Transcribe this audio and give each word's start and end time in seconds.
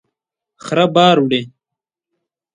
خره 0.63 0.85
بار 0.95 1.17
وړي 1.23 1.41